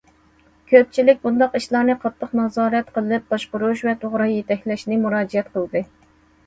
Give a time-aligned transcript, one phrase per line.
[0.69, 5.87] كۆپچىلىك بۇنداق ئىشلارنى قاتتىق نازارەت قىلىپ باشقۇرۇش ۋە توغرا يېتەكلەشنى مۇراجىئەت قىلدى.